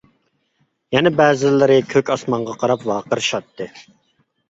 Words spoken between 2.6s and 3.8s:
قاراپ ۋارقىرىشاتتى.